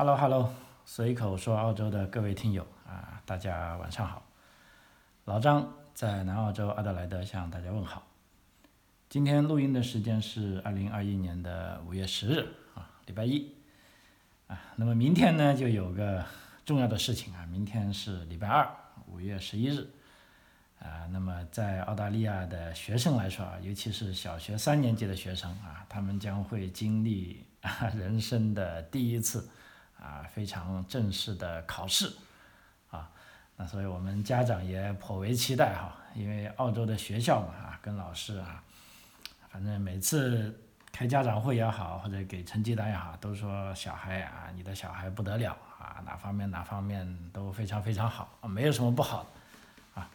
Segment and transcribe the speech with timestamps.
[0.00, 0.50] Hello Hello，
[0.86, 4.22] 随口说澳洲的各位听友啊，大家晚上好。
[5.26, 8.06] 老张在南澳洲阿德莱德向大家问好。
[9.10, 13.54] 今天录音的时间是二零二一年的五月十日啊，礼拜一
[14.46, 14.58] 啊。
[14.76, 16.24] 那么明天呢，就有个
[16.64, 18.66] 重要的事情啊，明天是礼拜二，
[19.06, 19.86] 五月十一日
[20.78, 21.06] 啊。
[21.10, 27.44] 那么在澳大利亚的学生来说啊，尤其是小学三年级的学生啊，他们将会经历
[27.94, 29.46] 人生的第一次。
[30.00, 32.10] 啊，非常正式的考试，
[32.90, 33.08] 啊，
[33.56, 38.62] 那所以我们家长也颇为期待哈，因为澳洲的学校嘛，啊，跟老师啊，
[39.50, 40.58] 反正每次
[40.90, 49.26] 开家长会也好，或者给成绩单也好，都说小孩啊，你的小孩不得了啊，哪方面哪方面都非常非常好，没有什么不好，
[49.94, 50.08] 啊，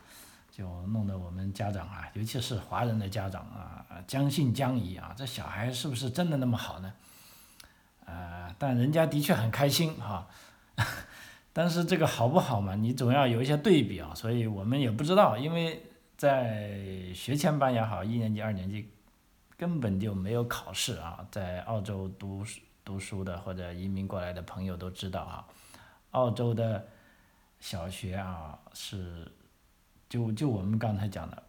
[0.51, 6.91] 就弄得我们家长啊，尤其是华人的家长啊，将信将疑啊，这小孩是不是真的那么好呢？
[8.05, 10.27] 呃，但人家的确很开心哈，
[11.51, 12.75] 但是这个好不好嘛？
[12.75, 15.83] 你总要有一些对比啊，所以我们也不知道，因为
[16.15, 16.79] 在
[17.13, 18.89] 学前班也好，一年级、二年级
[19.57, 21.25] 根本就没有考试啊。
[21.31, 22.45] 在澳洲读
[22.83, 25.45] 读书的或者移民过来的朋友都知道啊，
[26.11, 26.87] 澳洲的
[27.59, 29.31] 小学啊是
[30.07, 31.43] 就就我们刚才讲的，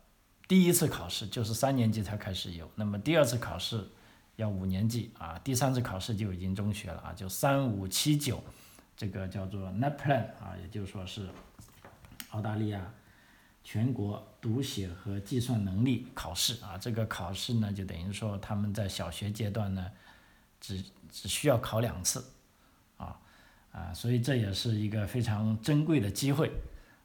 [0.48, 3.86] 第一次考试就是三年级才开始有，那么第二次考试。
[4.37, 8.42] 要五年级啊，第三次考试就已经中学了啊，就三五七九，
[8.97, 11.29] 这个叫做 NAPLAN 啊，也就是说是
[12.31, 12.92] 澳大利亚
[13.64, 16.77] 全国读写和计算能力考试啊。
[16.77, 19.91] 这个考试呢，就等于说他们在小学阶段呢，
[20.61, 22.23] 只只需要考两次
[22.98, 23.19] 啊
[23.73, 26.53] 啊，所以这也是一个非常珍贵的机会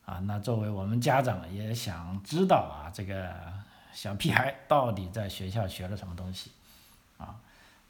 [0.05, 0.19] 啊。
[0.19, 3.33] 那作为我们家长也想知道啊，这个
[3.93, 6.51] 小屁孩到底在学校学了什么东西。
[7.21, 7.39] 啊，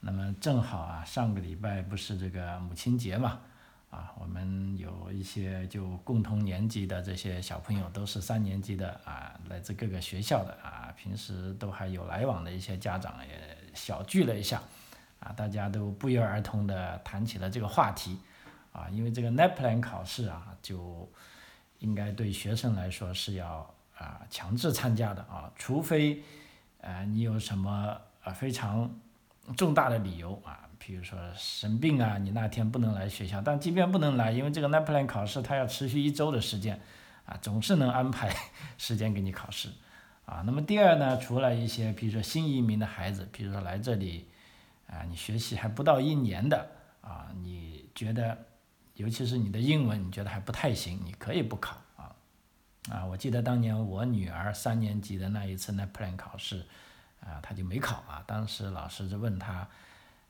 [0.01, 3.39] 那么正好啊，上个礼拜不是这个母亲节嘛，
[3.89, 14.61] 啊，我们有一些就共同年级的这些小朋友，都是三年级的啊，来自各个学校的啊，平时都还有来往的一些家长也小聚了一下，
[15.21, 18.19] 啊，大家都不约而同的谈起了这个话题，
[18.73, 21.09] 啊，因为这个 NAPLAN 考试啊，就
[21.79, 26.21] 应该对学生来说是要啊强制参加的啊，除非
[26.81, 28.89] 呃你有什么啊非常
[29.57, 33.41] 重大的理由啊，比如说生病啊，你那天不能来学校。
[33.41, 36.79] 但即便不能来，因为这个 NAPLAN 考试它要持续一周的时间，
[37.25, 38.33] 啊，总是能安排
[38.77, 39.69] 时间给你考试，
[40.25, 40.43] 啊。
[40.45, 44.27] 那么第二呢，除了一些比如说新移民的孩子，比如说来这里，
[44.87, 46.69] 啊，你学习还不到一年的，
[47.01, 48.37] 啊，你觉得，
[48.93, 52.15] 尤其是你的英文你觉得还不太行，你可以不考，啊，
[52.89, 56.63] 啊，我记得当年我女儿三年级的那一次 NAPLAN 考试。
[57.21, 58.23] 啊，他就没考啊。
[58.27, 59.67] 当时老师就问他，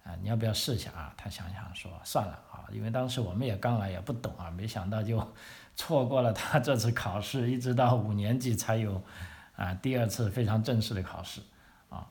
[0.04, 1.14] 啊，你要不要试一下啊？
[1.18, 5.34] 他想想说算了啊，因为当时我们也刚来也不懂啊，没想到就
[5.76, 9.02] 错过了他这次考试，一直到五年级才有
[9.56, 11.42] 啊第二次非常正式的考试
[11.90, 12.06] 啊。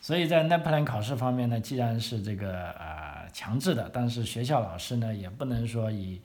[0.00, 6.20] 所以在 NAPLAN 考试方面呢，既然是这个呃强制的，但是学校老师呢也不能说以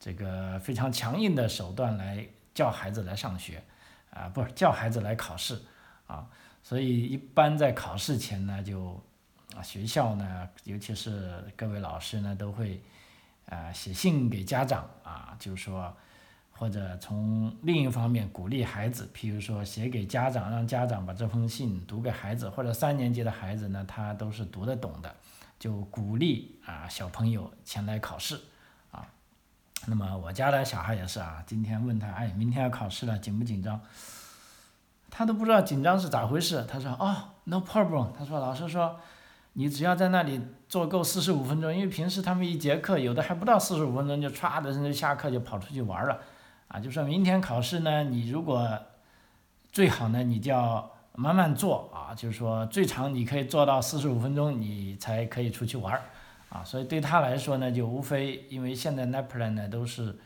[0.00, 3.62] 这个非常强硬的手段来叫孩子来上学
[4.10, 5.60] 啊，不是叫孩子来考试
[6.06, 6.26] 啊。
[6.64, 8.98] 所以一般在考试前呢，就
[9.54, 12.82] 啊学校呢，尤其是各位老师呢，都会
[13.50, 15.94] 啊写信给家长啊，就是说
[16.52, 25.14] 或者从另一方面鼓励孩子，譬如说写给家长，让家长把这封信读给孩子，或者三年级的孩子呢，他都是读得懂的，
[25.58, 28.40] 就鼓励啊小朋友前来考试
[28.90, 29.06] 啊。
[29.86, 33.78] 那么我家的小孩也是啊，今天问他，哎，明天要考试了，紧不紧张？
[35.16, 37.14] 他都不知道紧张是咋回事，他说哦
[37.44, 38.08] ，no problem。
[38.18, 38.98] 他说老师说，
[39.52, 46.18] 你只要在那里坐够四十五分钟，因为平时他们一节课有的还不到四十五分钟就歘的就下课就跑出去玩了，
[46.66, 48.68] 啊，就说明天考试呢，你如果
[49.70, 55.96] 最好呢，你就要慢慢做啊，就是说最长你可以做到四十五分钟，你才可以出去玩，
[56.48, 60.18] 啊，所以对他来说呢，就无非因为现在 NAPLAN 呢都是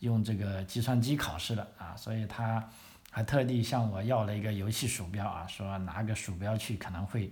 [0.00, 2.68] 用这个计算机考试的啊，所以他。
[3.14, 7.30] 还特地向我要了一个游戏鼠标啊，说拿个鼠标去可能会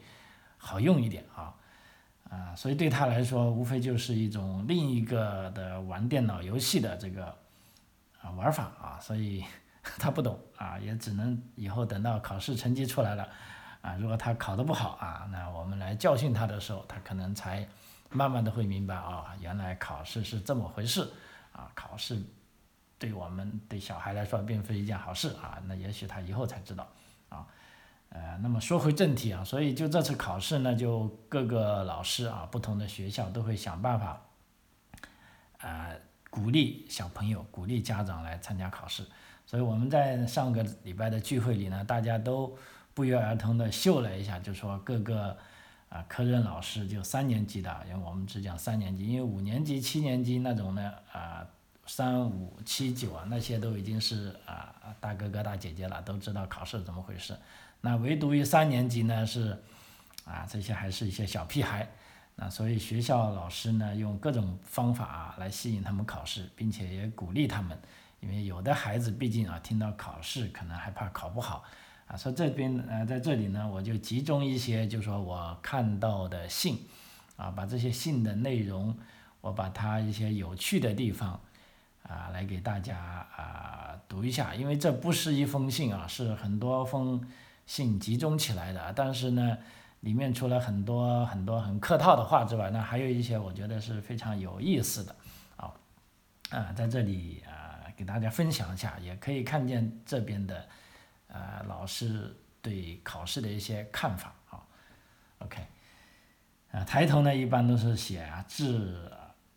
[0.58, 1.54] 好用一点啊，
[2.28, 7.34] 啊，所以对他来说无非就是一种另一个的玩电脑游戏的这个
[8.20, 9.42] 啊玩法啊，所以
[9.98, 13.26] 他不懂啊，也只能以后等到考试成绩出来了
[13.80, 17.66] 啊，如果他考得不好啊，那我们来教训他的时候，他可能才
[18.10, 21.10] 慢慢的会明白啊，原来考试是这么回事
[21.52, 22.22] 啊，考试。
[23.00, 25.58] 对我们对小孩来说，并非一件好事啊。
[25.66, 26.86] 那也许他以后才知道，
[27.30, 27.46] 啊，
[28.10, 34.20] 呃，那么说回正题啊，所以就这次考试呢，就各个老师啊，不同的学校都会想办法，
[35.62, 35.88] 啊
[36.28, 39.02] 鼓励小朋友、鼓励家长来参加考试。
[39.46, 42.54] 所以我们在上个礼拜的聚会里呢，大家都
[42.92, 45.34] 不约而同的秀了一下，就说各个
[45.88, 51.46] 啊科任老师就三年级的，因为我们只讲三年级，因为五年级、七年级那种呢啊。
[51.92, 57.36] 三五七九啊，那些都已经是啊大哥哥大姐姐了，都知道考试怎么回事。
[57.80, 59.58] 那唯独于三年级呢是，
[60.24, 61.90] 啊这些还是一些小屁孩。
[62.36, 67.76] 那所以学校老师呢用各种方法啊来吸引他们考试，并且也鼓励他们，
[68.20, 71.64] 因为有的孩子毕竟啊听到考试可能害怕考不好
[72.06, 72.16] 啊。
[72.16, 76.78] 说这边呃在这里呢我就集中一些，就说我看到的信，
[77.36, 78.96] 啊把这些信的内容，
[79.40, 81.40] 我把它一些有趣的地方。
[82.10, 87.24] 啊，来给大家啊读一下，因为这不是一封信啊，是很多封
[87.66, 88.92] 信集中起来的。
[88.96, 89.56] 但是呢，
[90.00, 95.14] 里面除了很多很多很客套的话之外，那还有一些我觉得是非常有意思的，
[95.54, 95.72] 啊，
[96.50, 100.66] 啊，在这里啊给大家分享一下，也可以看见这边的
[101.28, 104.60] 呃老师对考试的一些看法啊。
[105.38, 105.64] OK，
[106.72, 109.08] 啊，抬头呢一般都是写啊致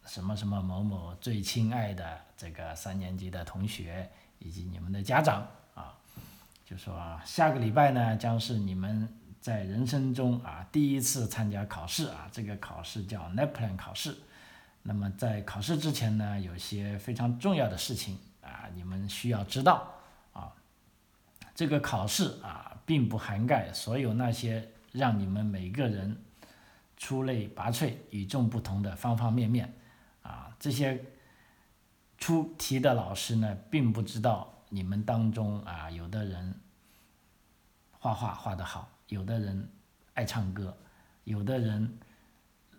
[0.05, 2.21] 什么什么某某最亲爱的。
[2.35, 4.09] 这个三年级的同学
[4.39, 5.95] 以及你们的家长啊，
[6.65, 9.07] 就说下个礼拜呢将是你们
[9.39, 14.17] 在人生中啊第一次参加考试啊，这个考试叫 NAPLAN 考试。
[14.81, 19.93] 那么在考试之前呢，有些非常重要的事情啊，你们需要知道
[20.33, 20.51] 啊。
[21.55, 26.21] 这个考试啊，并不涵盖所有那些让你们每个人
[26.97, 29.73] 出类拔萃、与众不同的方方面面，
[30.63, 31.03] 这些。
[32.15, 36.55] 出题的老师呢，并不知道你们当中啊，有的人
[37.91, 39.67] 画画画得好，有的人
[40.13, 40.77] 爱唱歌，
[41.25, 41.97] 有的人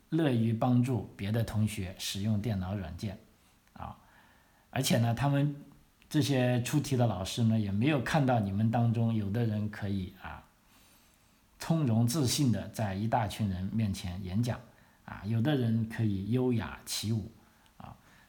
[0.09, 3.19] 乐于帮助别的同学使用电脑软件，
[3.75, 3.95] 啊，
[4.71, 5.55] 而且呢，他们
[6.09, 10.43] 这些出题的老师呢，也没有看到你们当中有的人可以啊，
[11.59, 14.59] 从容自信的在一大群人面前演讲，
[15.05, 17.31] 啊，有的人可以优雅起舞。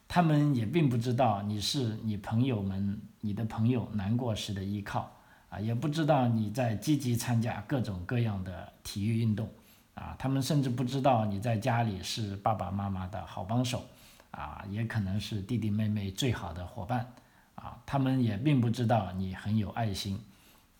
[0.07, 5.11] 他们也并不知道你是你朋友们、你的朋友难过时的依靠
[5.49, 9.49] 啊，也不知道你在积极参加各种各样的体育运动
[9.95, 13.83] 啊，他们甚至不知道你在家里是爸爸妈妈的好帮手
[14.31, 17.11] 啊，也可能是弟弟妹妹最好的伙伴
[17.55, 20.21] 啊，他们也并不知道你很有爱心、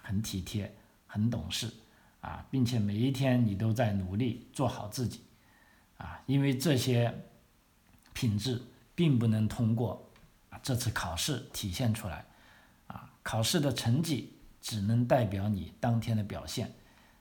[0.02, 0.74] 很体贴、
[1.08, 1.74] 很懂事
[2.22, 5.22] 啊，并且每一天你都在努力做好自己
[5.98, 7.14] 啊，因为这些
[8.14, 8.62] 品质。
[8.96, 10.10] 并不能通过
[10.50, 12.26] 啊这次考试体现出来，
[12.88, 16.74] 啊考试的成绩只能代表你当天的表现，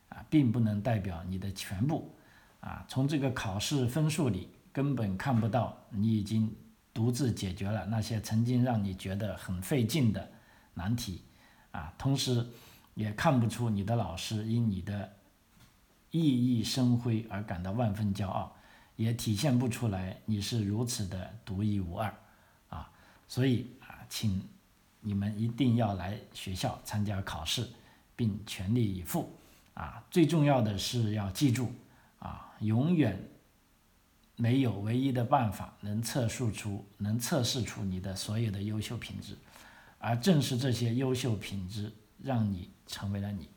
[0.09, 2.15] 啊并不能代表你的全部，
[2.61, 6.55] 啊从这个考试分数里根本看不到你已经
[6.95, 10.31] 独自解决了那些曾经让你觉得很费劲的
[10.75, 11.23] 难题，
[11.73, 12.47] 啊同时
[12.95, 15.13] 也看不出你的老师因你的
[16.13, 18.54] 熠熠生辉而感到万分骄傲。
[18.97, 22.15] 也体现不出来你是如此的独一无二，
[22.69, 22.91] 啊，
[23.27, 24.41] 所以啊，请
[25.01, 27.69] 你们一定要来学校参加考试，
[28.15, 29.37] 并全力以赴，
[29.75, 31.73] 啊，最重要的是要记住，
[32.19, 33.21] 啊，永远
[34.37, 39.37] 没有唯一的办法能测试出能测试出你的所有的优秀品质，
[39.99, 43.49] 而正是这些优秀品质让你成为了你。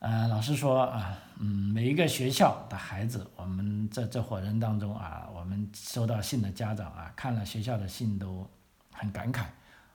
[0.00, 8.48] 呃，老师说啊，嗯，每一个学校的孩子，我们这这伙人当中啊，我们收到信的家长啊，看了学校的信都
[8.90, 9.44] 很感慨，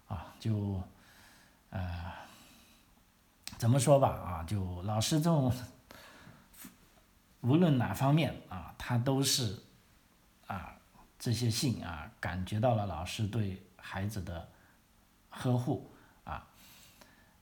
[0.07, 0.79] 啊，就，
[1.71, 2.13] 呃，
[3.57, 5.51] 怎么说吧，啊，就老师这种，
[7.41, 9.59] 无论哪方面啊，他都是，
[10.45, 10.75] 啊，
[11.17, 14.47] 这些信啊，感觉到了老师对孩子的
[15.31, 15.89] 呵护，
[16.25, 16.45] 啊，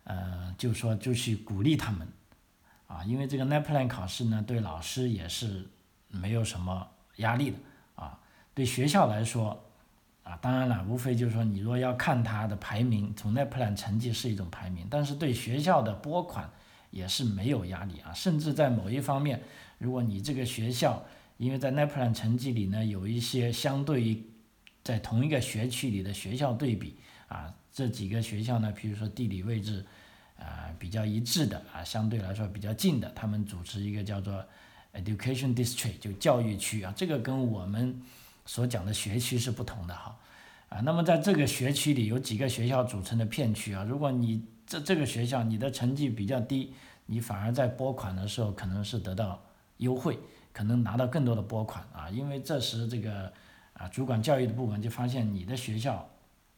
[0.06, 2.08] 呃，就说就去鼓励他们。
[2.94, 5.68] 啊，因为这个 NAPLAN 考试呢，对老师也是
[6.10, 7.58] 没有什么压力的
[7.96, 8.20] 啊。
[8.54, 9.66] 对学校来说，
[10.22, 16.48] 啊，当然了，无非就是说，你若要看它的排名，从 NAPLAN 成绩是一种排名，但是对学校的拨款
[16.92, 18.14] 也是没有压力啊。
[18.14, 19.42] 甚至在某一方面，
[19.80, 21.04] 如果你这个学校，
[21.38, 24.24] 因为在 NAPLAN 成绩里呢，有一些相对于
[24.84, 26.98] 在同一个学区里的学校对比
[27.28, 29.84] 啊，这几个学校呢，比如说地理位置。
[30.38, 34.44] 啊，比较一致的啊，相对来说比较近的，他们组织一个叫做
[34.94, 38.02] education district，就教育区啊，这个跟我们
[38.46, 40.18] 所讲的学区是不同的哈。
[40.70, 46.74] 啊，那么在这个学区里有几个学校组成的片区啊，如果你这这个学校你的成绩比较低，
[47.06, 49.40] 你反而在拨款的时候可能是得到
[49.78, 50.18] 优惠，
[50.52, 53.32] 可能拿到更多的拨款啊，因为这时这个
[53.74, 56.10] 啊主管教育的部门就发现你的学校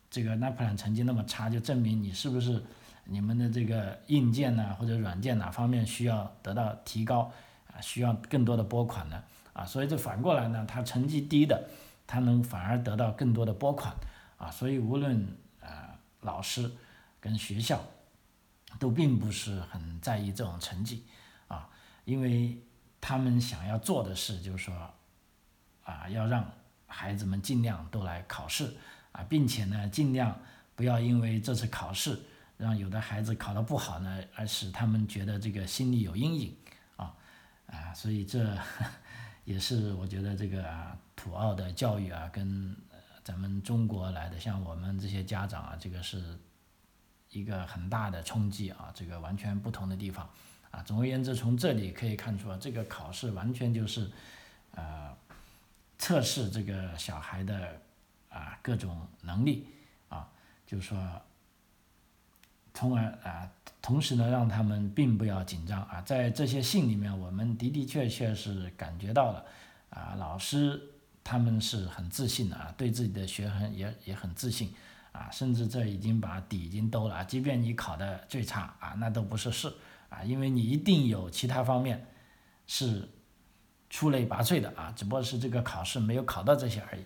[0.10, 2.63] 这个 NAPLAN 成绩那么差，就证明你是不是
[3.05, 7.31] 你们的这个硬件呐或者软件哪方面需要得到提高
[7.74, 11.69] 啊，需要更多的拨款呢啊，所以这反过来呢，他成绩低的，
[12.05, 13.93] 他能反而得到更多的拨款
[14.38, 15.25] 啊，所以无论
[15.62, 16.71] 啊老师
[17.19, 17.81] 跟学校
[18.79, 21.05] 都并不是很在意这种成绩
[21.47, 21.69] 啊，
[22.03, 22.62] 因为
[23.00, 24.75] 他们想要做的事就是说
[25.83, 26.51] 啊要让
[26.88, 28.75] 孩子们尽量都来考试。
[29.17, 30.38] 啊，并且呢，尽量
[30.75, 32.19] 不要因为这次考试
[32.57, 36.55] 让有的孩子考得不好呢，而使他们觉得这个心里有阴影，
[36.95, 37.13] 啊
[37.67, 38.57] 啊，所以这
[39.43, 40.65] 也是我觉得这个
[41.15, 42.75] 土澳的教育啊，跟
[43.24, 46.38] 咱们中国来的像我们这些家长啊，这个是
[47.31, 50.29] 一个很大的冲击啊，这个完全不同的地方
[50.71, 50.81] 啊。
[50.83, 54.09] 总而言之，从这里可以看出啊，这个考试完全就是
[54.71, 55.15] 呃
[55.97, 57.81] 测试这个小孩的。
[58.27, 59.65] 啊，各种能力
[60.09, 60.29] 啊，
[60.67, 61.21] 就是说，
[62.75, 63.50] 从而啊，
[63.82, 66.01] 同时呢，让他们并不要紧张啊。
[66.01, 69.46] 在这些信里面，我们的的确确是感觉到了
[69.89, 70.79] 啊，老师
[71.24, 74.74] 他们是很自信的啊，对自己的学很也也很自信
[75.13, 79.74] 啊，甚至这已经把底已经兜了啊，即便你考的最差啊，那都不是事
[80.10, 82.05] 啊，因为你一定有其他方面
[82.67, 83.08] 是
[83.89, 87.01] 出类拔萃的啊，只不过是这个考试没有考到这些而已。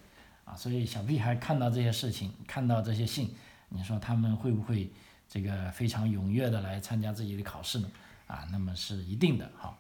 [0.46, 3.36] 啊，所以小屁孩看到这些事情，看到这些信，
[3.70, 4.92] 你说他们会不会
[5.30, 7.90] 这个非常踊跃的来参加自己的考试呢？
[8.28, 9.50] 啊，那么是一定的。
[9.56, 9.78] 好，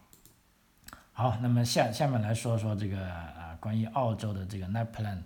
[1.11, 5.23] 好，那么下下面来说说这个啊，关于澳洲的这个 NAPLAN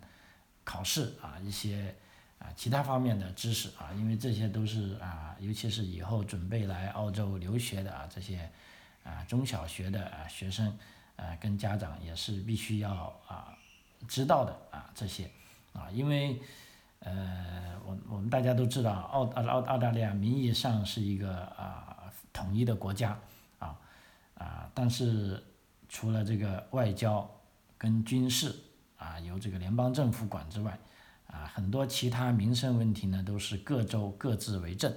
[0.64, 1.94] 考试啊，一些
[2.40, 8.50] 啊其他方面的知识啊，因为这些都是啊，尤其是以后准备来澳洲留学的啊，这些
[9.04, 10.78] 啊中小学的啊学生，
[11.18, 12.92] 啊，跟家长也是必须要
[13.28, 13.54] 啊。
[14.06, 15.32] 知道的啊这些，
[15.72, 16.38] 啊因为，
[17.04, 23.18] 呃我我们大家都知道澳澳澳澳大利亚名义上是一个啊统一的国家
[23.60, 23.78] 啊
[24.36, 25.44] 啊但是
[25.90, 27.30] 除了这个外交
[27.78, 28.56] 跟军事
[28.98, 30.80] 啊由这个联邦政府管之外
[31.28, 34.92] 啊很多其他民生问题呢都是各州各自为政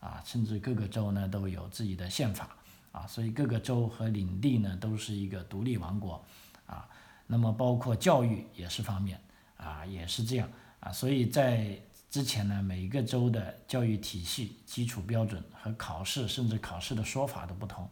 [0.00, 2.56] 啊甚至各个州呢都有自己的宪法
[2.90, 6.24] 啊所以各个州和领地呢都是一个独立王国
[6.66, 6.88] 啊。
[7.26, 9.20] 那么包括教育也是方面
[9.56, 10.48] 啊，也是这样
[10.80, 11.78] 啊，所以在
[12.10, 17.88] 之前呢，每一个州的教育体系、基础标准和考试，甚至考试的说法都不同。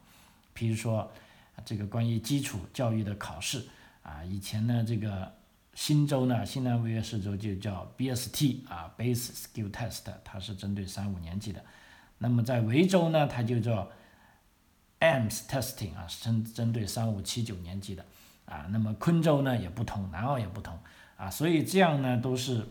[0.52, 1.10] 比如说，
[1.64, 3.64] 这个关于基础教育的考试
[4.02, 5.32] 啊，以前呢，这个
[5.74, 11.64] 新州呢，新南威尔士州就叫 BST 啊，Base Skill Test，它是针对三五年级的。
[12.18, 13.88] 那么在维州呢，它就叫
[15.00, 18.04] AMS Testing 啊，针针对三五七九年级的。
[18.46, 20.76] 啊，那么昆州呢也不同，南澳也不同
[21.18, 22.66] 啊，所以这样呢都是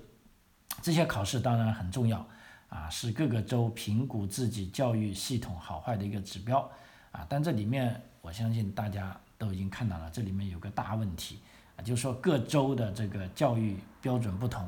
[0.81, 2.25] 这些考试当然很重要
[2.69, 6.69] 啊，是各个州评估自己教育系统好坏的一个指标
[7.11, 7.25] 啊。
[7.27, 11.39] 但这里面我相信大家都已经看到了，这里面有个大问题
[11.75, 14.67] 啊，就是说各州的这个教育标准不同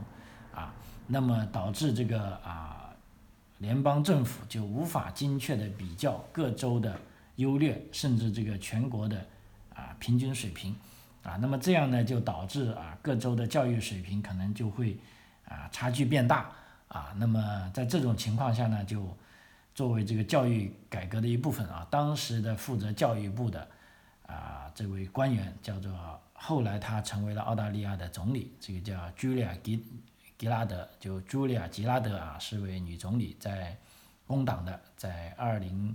[0.54, 0.74] 啊，
[1.08, 2.90] 那么导致这个啊
[3.60, 7.00] 联邦政府就无法精确的比较各州的
[7.36, 9.26] 优劣，甚至这个全国的
[9.76, 10.76] 啊平均水平。
[11.22, 14.98] 啊，那么这样呢，就导致啊各州的教育水平可能就会
[15.50, 16.50] 啊差距变大
[16.88, 17.14] 啊。
[17.18, 19.14] 那么在这种情况下呢，就
[19.76, 23.68] 作为这个教育改革的一部分啊，当时的负责教育部的
[24.26, 25.92] 啊这位官员叫做，
[26.34, 29.84] 后来他成为了澳大利亚的总理，这个叫茱莉亚吉
[30.38, 33.78] 吉拉德，就茱莉亚吉拉德啊，是位女总理，在
[34.26, 35.94] 工党的，在二零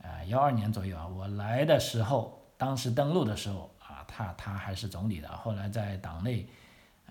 [0.00, 3.70] 呃幺二年左右啊，我来的时候，当时登陆的时候。
[4.06, 6.46] 他他还是总理的，后来在党内，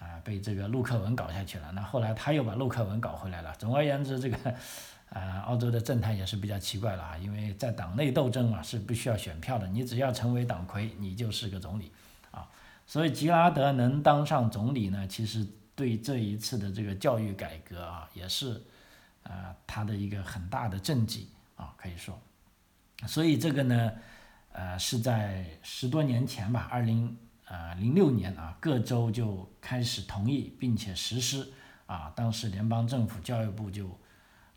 [0.03, 1.71] 啊，被这个陆克文搞下去了。
[1.71, 3.55] 那后来他又把陆克文搞回来了。
[3.57, 4.55] 总而言之，这个，
[5.09, 11.91] 呃，澳洲的政坛也是比较奇怪了啊，因为在党内斗争嘛，是不需要选票的，你只要成为党魁，你就是个总理，
[12.31, 12.47] 啊，
[12.85, 18.61] 所以吉拉德能当上总理呢，其实对这一次的这个教育改革啊，也是，
[19.23, 22.19] 啊，他的一个很大的政绩啊，可以说，
[23.07, 23.91] 所以这个呢。
[24.55, 27.17] 呃，是在十多年前吧，二零
[27.53, 31.53] 呃零六年啊，各州就开始同意并且实施
[31.85, 33.95] 啊，当时联邦政府教育部就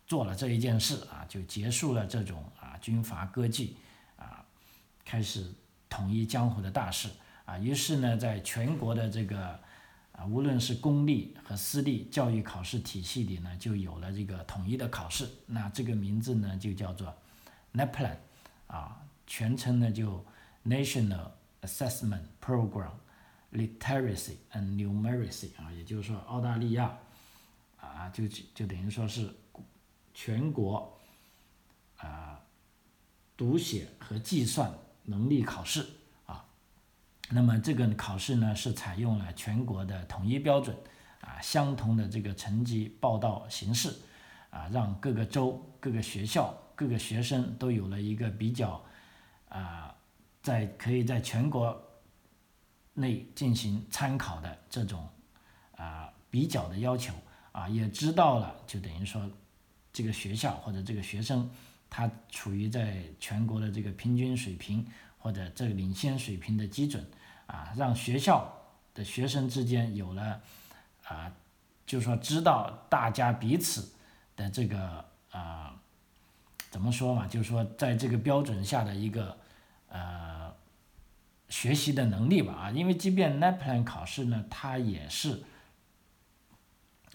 [0.07, 3.77] 做了这一件事啊，就结束了这种啊军阀割据
[4.17, 4.43] 啊，
[5.05, 5.53] 开始
[5.91, 7.11] 统一江湖的大事
[7.45, 9.61] 啊，于是呢，在全国的这个
[10.13, 17.15] 啊，无论是公立和私立教育考试体系里呢，就有了这个统一的考试，那这个名字呢，就叫做
[17.75, 18.17] NAPLAN
[18.69, 19.03] 啊。
[19.29, 20.25] 全称呢就
[20.65, 21.31] National
[21.67, 26.97] Assessment Program，literacy and numeracy 啊，也就是说澳大利亚
[27.81, 29.35] 啊就就等于说是
[30.15, 30.99] 全国
[31.97, 32.41] 啊
[33.37, 34.73] 读写和计算
[35.05, 35.87] 能力考试
[36.27, 36.45] 啊。
[37.31, 40.77] 那么这个考试呢是采用了全国的统一标准
[41.21, 43.93] 啊，相同的这个成绩报道形式
[44.51, 48.85] 啊，让各个州、各个学校、各个学生都有了一个比较
[49.49, 49.96] 啊。
[50.47, 51.77] 在可以在全国
[52.95, 55.09] 内进行参考的这种
[55.75, 57.13] 啊比较的要求
[57.51, 59.29] 啊，也知道了，就等于说
[59.93, 61.51] 这个学校或者这个学生
[61.91, 64.87] 他处于在全国的这个平均水平
[65.19, 67.05] 或者这个领先水平的基准
[67.49, 68.49] 啊，让学校
[68.95, 70.41] 的学生之间有了
[71.09, 71.35] 啊，
[71.85, 73.93] 就是说知道大家彼此
[74.37, 75.75] 的这个啊
[76.71, 79.37] 怎么说嘛，就是说在这个标准下的一个
[79.97, 80.55] 呃。
[81.49, 85.45] 学习的能力吧啊，因为即便 NAPLAN 考试呢，它也是，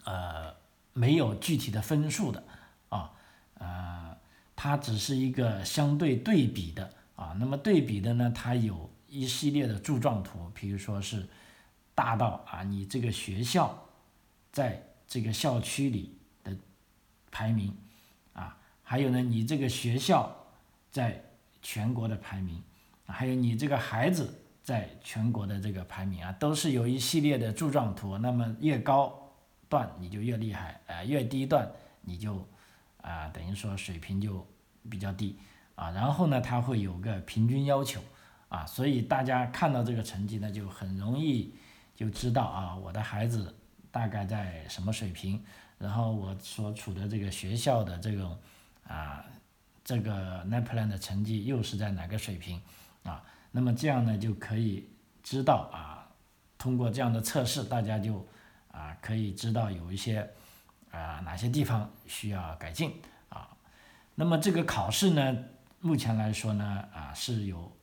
[0.04, 0.56] 呃，
[0.94, 2.42] 没有具体的分数的
[2.88, 3.12] 啊，
[3.58, 4.16] 呃，
[4.56, 7.36] 它只是一个相对对比的啊。
[7.38, 11.28] 那么对比的呢，它有一系列的柱状图，比如说是
[11.94, 13.86] 大到啊，你这个学校
[14.50, 16.56] 在这个校区里的
[17.30, 17.76] 排名
[18.32, 20.34] 啊，还有呢，你这个学校
[20.90, 21.22] 在
[21.60, 22.62] 全国的排名。
[23.06, 28.16] 还有你这个孩子在全国的这个排名啊，都是有一系列的柱状图。
[28.18, 29.32] 那么越高
[29.68, 31.70] 段你就越厉害，啊，越低段
[32.02, 32.46] 你就
[33.00, 34.46] 啊等于说水平就
[34.88, 35.36] 比较低
[35.74, 35.90] 啊。
[35.90, 38.00] 然后呢，它会有个平均要求
[38.48, 41.52] 啊，所以大家看到这个成绩呢，就很容易
[41.94, 43.54] 就知道啊，我的孩子
[43.90, 45.42] 大概在什么水平，
[45.78, 48.38] 然后我所处的这个学校的这种
[48.86, 49.24] 啊
[49.84, 52.60] 这个 NAPLAN 的成绩又是在哪个水平。
[53.04, 54.88] 啊，那么这样呢就可以
[55.22, 56.08] 知道啊，
[56.56, 58.26] 通过这样的测试，大家就
[58.70, 60.30] 啊可以知道有一些
[60.90, 63.56] 啊哪些地方需要改进啊。
[64.14, 65.36] 那么这个考试呢，
[65.80, 67.76] 目前来说呢啊是有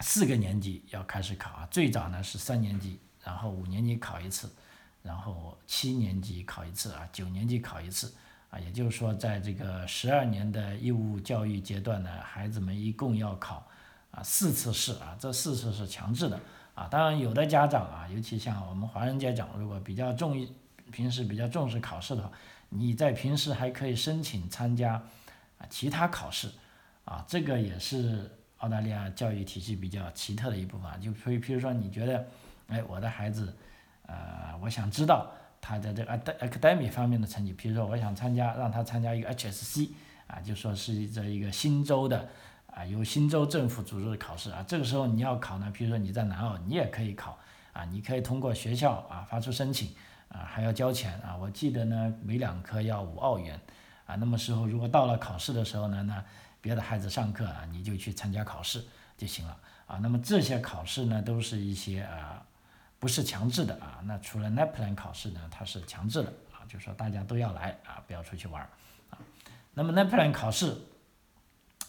[0.00, 4.54] 四个年级要开始考啊，最早呢是三年级，然后五年级考一次，
[5.02, 8.14] 然后七年级考一次啊，九年级考一次。
[8.48, 13.66] 啊，也就是说，在这个十二年的义务教育阶段呢，孩子们一共要考
[14.12, 16.38] 啊四次试啊，这四次是强制的
[16.74, 16.86] 啊。
[16.88, 20.46] 当然，有的家长啊，尤其像我们华人家长，如果比较重，
[20.92, 22.30] 平时比较重视考试的话，
[22.68, 24.94] 你在平时还可以申请参加
[25.58, 26.48] 啊其他考试
[27.04, 31.00] 啊，这个也是澳大利亚教育体系比较奇特的一部分。
[31.00, 32.24] 就所以，比如说你觉得，
[32.68, 33.52] 哎，我的孩子，
[34.06, 35.32] 呃，我想知道。
[35.68, 39.88] 他在这个 academic 方面的成绩，比如说我想参加，让他参加一个 HSC
[40.28, 42.28] 啊，就说是这一个新州的
[42.72, 44.64] 啊，由新州政府组织的考试啊。
[44.68, 47.36] 这个时候你要考呢，比如说你在南澳，你也可以考
[47.72, 49.88] 啊，你可以通过学校啊发出申请
[50.28, 51.36] 啊，还要交钱啊。
[51.36, 53.58] 我记得呢，每两科要五澳元
[54.06, 54.14] 啊。
[54.14, 56.24] 那么时候如果到了考试的时候呢，那
[56.60, 58.84] 别的孩子上课啊，你就去参加考试
[59.18, 59.98] 就行了啊。
[60.00, 62.40] 那么这些考试呢，都是一些啊。
[62.98, 68.68] 不是强制的啊，那除了 NAPLAN 考试呢，它是强制的啊，就是说大家都要来啊，不要出去玩儿
[69.10, 69.18] 啊。
[69.74, 70.74] 那么 NAPLAN 考试，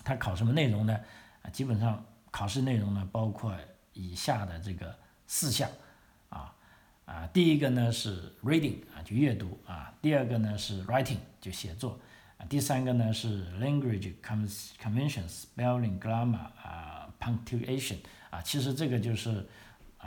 [0.04, 1.00] 它考什么内容呢？
[1.44, 3.56] 啊，基本上考试内容呢，包括
[3.94, 4.94] 以下的这个
[5.28, 5.70] 四项
[6.28, 6.54] 啊
[7.06, 11.98] 啊，第一个呢是 reading 啊，就阅读啊，第二个呢是 writing 就写作
[12.38, 19.48] 啊，第三个呢是 language conventions spelling grammar 啊 punctuation 啊，其实这个就是。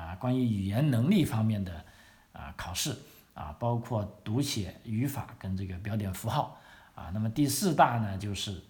[0.01, 1.85] 啊，关于语言能力方面的
[2.33, 2.97] 啊考试
[3.35, 6.59] 啊，包括读写、语法跟这个标点符号
[6.95, 7.11] 啊。
[7.13, 8.63] 那么第四大呢，就是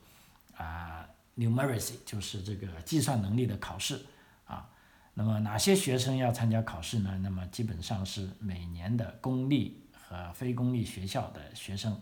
[0.56, 4.04] 啊 numeracy，就是这个计算能力的考试
[4.44, 4.68] 啊。
[5.14, 7.16] 那么哪些学生要参加考试呢？
[7.22, 12.00] 那么基本上是每年的公立和非公立学校的学生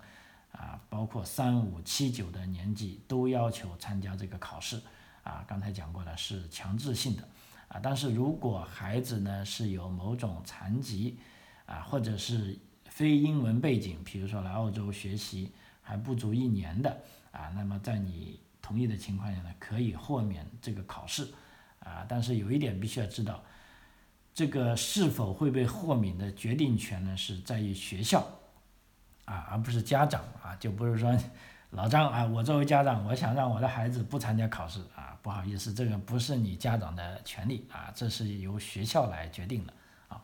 [0.53, 4.81] 啊，包括三五七九的年级都要求参加这个考试
[5.23, 5.45] 啊。
[5.47, 7.29] 刚才讲过了，是强制性的。
[7.69, 11.19] 啊，但是如果孩子呢是有某种残疾，
[11.67, 15.53] 啊，或者是非英文背景，比如说来澳洲学习
[15.83, 16.99] 还不足一年的，
[17.31, 21.29] 啊，那么在你同意的情况下呢，可以豁免这个考试，
[21.81, 23.45] 啊，但是有一点必须要知道，
[24.33, 28.27] 这个是否会被豁免的决定权呢是在于学校，
[29.27, 31.15] 啊，而不是家长，啊，就不是说。
[31.71, 39.73] 老张啊，我作为家长，我想让我的孩子不参加考试啊，不好意思，这个不是你家长的权利啊，这是由学校来决定的
[40.09, 40.21] 啊。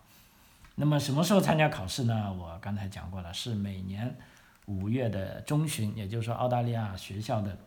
[0.74, 2.32] 那么什么时候参加考试呢？
[2.32, 4.16] 我刚才讲过了，是每年
[4.64, 7.58] 五月的中旬，也就是说澳大利亚学校的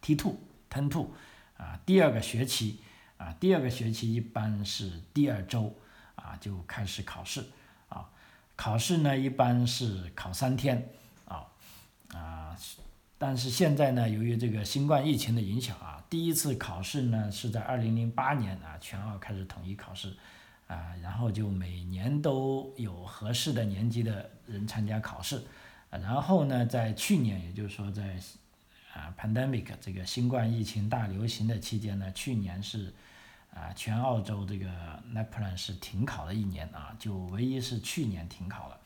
[0.00, 0.38] T two、
[0.70, 1.10] Ten two
[1.58, 2.80] 啊，第二个学期
[3.18, 5.74] 啊，第二个学期一般是第二周
[6.14, 7.44] 啊就开始考试
[7.90, 8.08] 啊，
[8.56, 10.88] 考试呢一般是考三天
[11.26, 11.44] 啊
[12.14, 12.47] 啊，
[13.18, 20.16] 但是现在呢，由于这个新冠疫情的影响啊，第一次考试呢是在二零零八年啊，全澳开始统一考试
[20.66, 25.42] 啊，然后就每年都有合适的年级的人参加考试，
[25.90, 28.16] 然后呢，在去年，也就是说在。
[28.94, 32.92] 啊，pandemic 这个新冠疫情大流行的期间呢，去年是
[33.54, 34.66] 啊，全澳洲这个
[35.14, 38.80] NAPLAN 是停考了一年啊，就唯一是去年停考了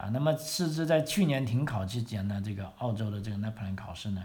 [0.00, 0.08] 啊。
[0.12, 4.24] 那么，甚至在去年停考期间呢，这个澳洲的这个 NAPLAN 考试呢，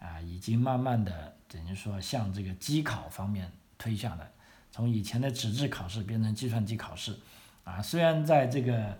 [0.00, 4.28] 啊，已经慢慢的等于说向这个机考方面推向了，
[4.70, 7.16] 从以前的纸质考试变成计算机考试
[7.62, 7.80] 啊。
[7.80, 8.98] 虽然在这个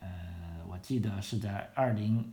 [0.00, 0.08] 呃，
[0.68, 2.32] 我记得是在二零。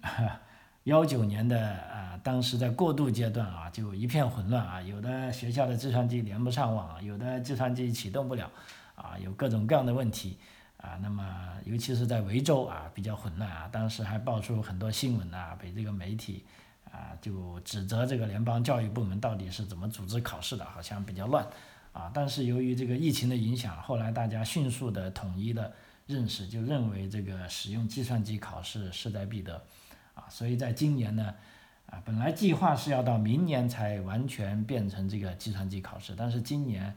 [0.86, 8.50] 幺九年的啊，当时在过渡阶段啊，就一片混乱啊，有的学校的计算机连不上网，有的计算机启动不了，
[8.96, 10.40] 啊，有各种各样的问题
[10.80, 10.98] 啊。
[11.02, 11.24] 那么，
[11.66, 13.70] 尤其是在维州啊，比较混乱啊。
[13.72, 16.44] 当时还爆出很多新闻啊，被这个媒体
[16.86, 21.48] 啊就指责这个联邦教育部门到底是怎么组织考试的，好像比较乱
[21.94, 22.10] 啊。
[22.14, 25.72] 但是由于这个疫情的影响，后来大家迅速的统一的
[26.08, 29.62] 认识，就认为这个使用计算机考试势在必得。
[30.16, 31.34] 啊，所以在今年呢，
[31.86, 36.94] 啊，本来计划是要到明年才完全变成这个计算机考试，但是今年，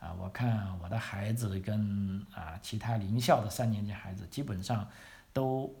[0.00, 4.88] 啊，我看我的孩子跟啊其他邻校的三年级孩子基本上
[5.32, 5.74] 都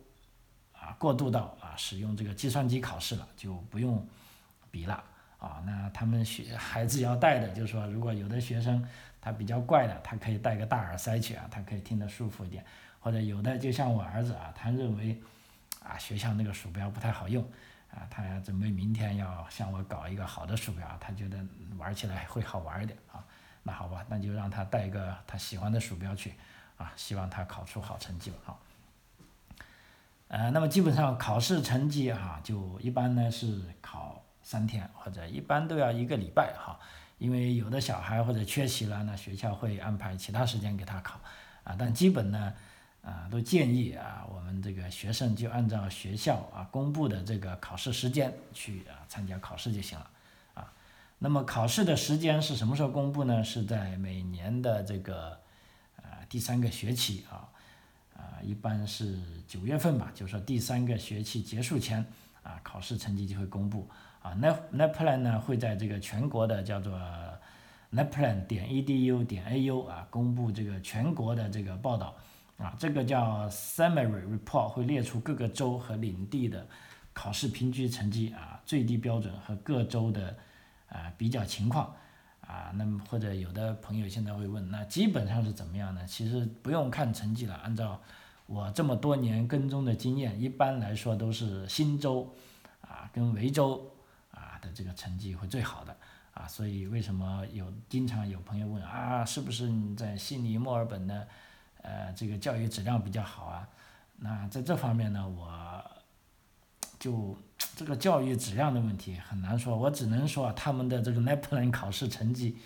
[0.72, 4.06] 啊过渡到啊使用这个计算机考试了，就不用
[4.70, 5.02] 比了
[5.38, 5.62] 啊。
[5.66, 8.86] 那他们学 孩子要带的，就是说，如果有的学生
[9.20, 12.64] 他比较怪的，他可以带个大耳塞去啊，他可以听得舒服一点，
[13.00, 15.20] 或者有的就像我儿子啊，他认为。
[15.86, 17.40] 啊，学校那个鼠标不太好用，
[17.92, 21.38] 啊，他准备明天要向我搞一个好的鼠标，他觉得
[21.78, 23.24] 玩起来会好玩一点啊。
[23.66, 26.34] 那好吧，那就让他带一个他喜欢的鼠标去，
[26.78, 28.62] 啊，希望他考出好成绩吧，好。
[30.28, 36.78] 呃，那么基本上考试成绩哈，就一般呢是考三天，或者一般都要一个礼拜哈，
[37.18, 41.20] 因为有的小孩或者缺席了，那学校会安排其他时间给他考，
[41.64, 42.54] 啊，但基本呢。
[43.02, 50.10] 啊，都建议啊，我们这个学生就按照学校啊公布的这个考试时间去啊参加考试就行了，
[51.18, 53.42] 那么考试的时间是什么时候公布呢？
[53.42, 55.30] 是在每年的这个
[55.96, 57.48] 啊第三个学期啊，
[58.14, 62.04] 啊一般是九月份吧，就是说第三个学期结束前
[62.42, 63.88] 啊，考试成绩就会公布
[64.20, 64.32] 啊。
[64.38, 66.92] 那那 plan 呢会在这个全国的叫做
[67.92, 72.14] naplan 点 edu 点 au 啊公布这个全国的这个报道。
[72.58, 76.66] 啊，这个叫 summary report，会列出各个州和领地的
[77.12, 80.34] 考试平均成绩啊，最低标准和各州的
[80.88, 81.94] 啊比较情况
[82.40, 82.72] 啊。
[82.74, 86.04] 那么或者有的朋友现在会问，那基本上是怎么样呢？
[86.06, 88.00] 其实不用看成绩了，按照
[88.46, 92.34] 我这么多年跟踪的经验，一般来说都是新州
[92.80, 93.90] 啊跟维州
[94.30, 95.96] 啊的这个成绩会最好的
[96.32, 96.46] 啊。
[96.46, 101.26] 所以为什么有经常有朋友问啊，是不是你在悉尼、墨尔本的？
[101.82, 103.68] 呃，这个教育质量比较好啊，
[104.16, 105.84] 那在这方面呢，我
[106.98, 107.38] 就
[107.76, 112.56] 这个教育质量的问题很难说，我只能说他们的这个 NAPLAN 考试成绩，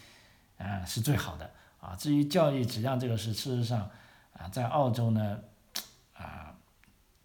[0.58, 1.50] 啊是最好的
[1.80, 1.96] 啊。
[1.96, 3.90] 至于教育质量这个事，事实上
[4.32, 5.40] 啊，在澳洲呢，
[6.14, 6.54] 啊，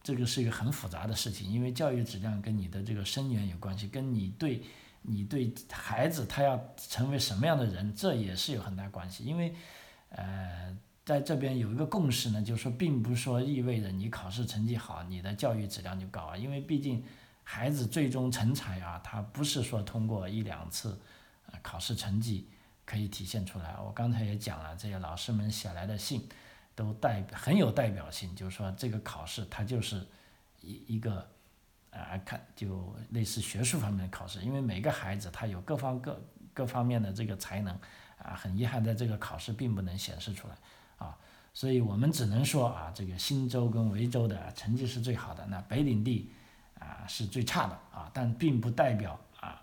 [0.01, 4.63] 这个是一个很复杂的事情，因为教育质量跟你的这个生源有关系，跟你对
[5.01, 9.53] 你对孩子他要成为什么样的人，这也是有很大关系，因为
[10.09, 10.77] 呃。
[11.05, 16.35] 在这边有一个共识呢，就是说，并不是说意味着你考试成绩好，你的教育质量就高啊。
[16.35, 17.03] 因为毕竟
[17.47, 20.99] 孩子最终成才啊，他不是说通过一两次
[21.45, 22.49] 呃考试成绩
[22.83, 23.77] 可以体现出来。
[23.77, 26.27] 我刚才也讲了，这些老师们写来的信
[26.73, 30.05] 都代很有代表性，就是说这个考试它就是
[30.61, 31.25] 一一个
[31.91, 36.19] 啊看就类似学术方面的考试，因为每个孩子他有各方各
[36.51, 37.73] 各方面的这个才能
[38.17, 40.55] 啊，很遗憾在这个考试并不能显示出来。
[40.97, 41.15] 啊，
[41.53, 46.31] 所以我们只能说啊，这个新州跟维州的成绩是最好的，那北领地
[46.85, 49.61] 啊是最差的啊，但并不代表啊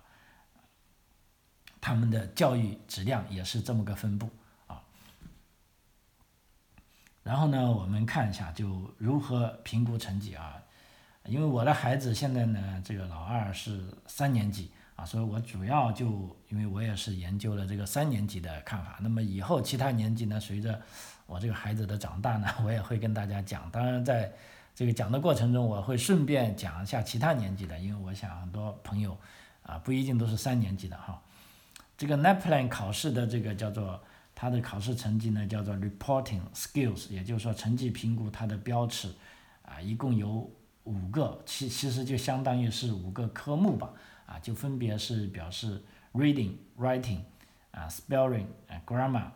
[1.81, 4.29] 他们的教育质量也是这么个分布
[4.67, 4.83] 啊。
[7.23, 10.63] 然后呢，我们看一下就如何评估成绩啊，
[11.25, 14.71] 因为我的孩子现在呢，这个老二是三年级。
[14.95, 20.79] 啊，所以我主要就因为我也是研究了这个三年级的看法，那么以后其他年级呢，随着
[21.25, 23.71] 我这个孩子的长大呢，我也会跟大家讲。
[23.71, 24.31] 当然，在
[24.75, 29.17] 这个讲的过程中，我会顺便讲一下其他年级的，因为我想很多朋友
[29.63, 31.23] 啊不一定都是三年级的哈。
[31.97, 34.03] 这个 NAPLAN 考试的这个叫做
[34.35, 39.13] 它的考试成绩呢叫做 reporting skills，也就是说成绩评估它的标尺
[39.63, 40.51] 啊，一共有
[40.85, 43.93] 五个，其其实就相当于是五个科目吧，
[44.27, 45.81] 啊，就分别是表示
[46.15, 47.21] reading、writing
[47.71, 49.27] 啊、spelling 啊、grammar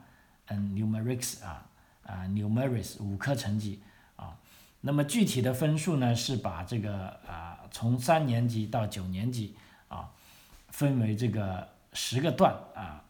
[0.46, 1.68] 嗯 numerics 啊
[2.04, 3.82] 啊 numerics 五科成绩。
[4.86, 9.54] 那么具体的分数呢是把这个啊从三年级到九年级
[9.88, 10.08] 啊
[10.68, 13.02] 分为这个十个段啊。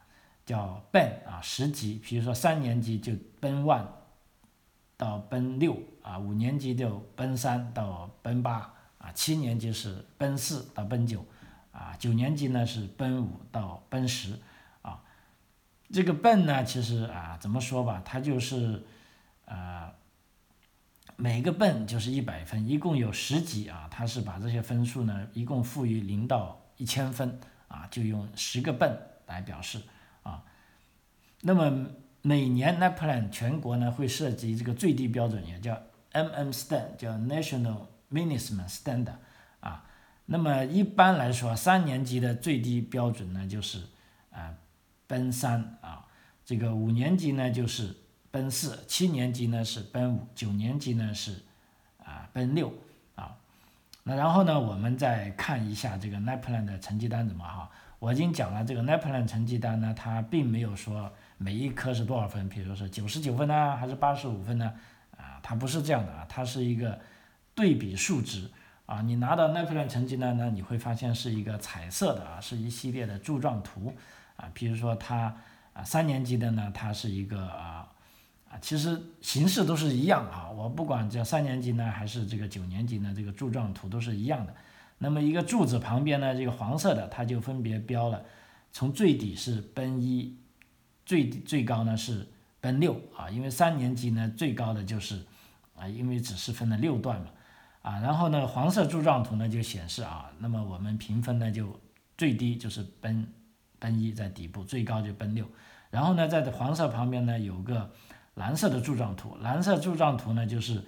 [0.47, 3.85] 叫奔啊，十级，比如说三年级就奔 one
[4.97, 11.27] 到奔六啊，五年级就奔三到奔八啊，七年级是奔四到奔九
[11.73, 14.39] 啊，九年级呢是奔五到奔十
[14.83, 15.03] 啊。
[15.93, 18.85] 这个奔呢，其实啊，怎么说吧，它就是
[19.47, 19.93] 啊，
[21.17, 28.95] 每个奔就是一百分，一共有十级啊，它是把这些分数呢，一共赋予零到一千分啊，就用十个奔
[29.27, 29.81] 来表示
[30.23, 30.45] 啊。
[31.41, 31.87] 那么
[32.21, 35.81] 每年 NAPLAN 全国呢会涉及这个最低标准，也叫
[36.13, 39.17] MM Stand，叫 National Minimum Standard
[39.61, 39.87] 啊。
[40.27, 43.81] 那么一般来说，三年级的最低标准呢就是
[44.31, 44.55] 啊
[45.07, 46.07] 奔三啊，
[46.45, 47.95] 这个五年级呢就是
[48.31, 51.43] 奔四，七年级呢是奔五，九年级呢是
[52.05, 52.73] 啊奔六
[53.15, 53.37] 啊。
[54.03, 57.71] 那然后呢，我们再看一下这个 NAPLAN 的成绩单怎么哈？
[57.99, 61.13] 我已经讲了，这个 NAPLAN 成绩单呢，它并没有说。
[61.39, 62.49] 每一科是多少分？
[62.49, 64.73] 比如说是九十九分呢，还是八十五分呢？
[65.19, 66.99] 啊，它不是这样的啊，它是一个
[67.55, 68.51] 对比数值
[68.87, 69.03] 啊。
[69.03, 73.95] 你拿到那份成绩单呢，你会发现是一个彩色的啊，是一系列的柱状图
[74.37, 74.49] 啊。
[74.55, 75.37] 比如说它
[75.75, 77.87] 啊，三年级的呢，它是一个啊，
[78.61, 80.51] 其实形式都是一样啊。
[80.51, 84.55] 我不管这三年级呢，还是这个九年级呢，这个柱状图都是一样的。
[84.99, 88.23] 那么一个柱子旁边呢，这个黄色的，它就分别标了，
[88.73, 90.37] 从最底是奔一。
[91.09, 92.27] 最最高呢是
[92.61, 95.25] 奔六啊，因为三年级呢最高的就是
[95.77, 97.29] 啊，因为只是分了六段嘛
[97.83, 101.81] 啊，然后呢黄色柱状图呢就显示啊，那么我们评分呢就
[102.19, 103.25] 最低就是奔
[103.79, 105.47] 奔一在底部，最高就奔六，
[105.91, 107.89] 然后呢在黄色旁边呢有个
[108.37, 110.83] 蓝色的柱状图，蓝色柱状图呢就是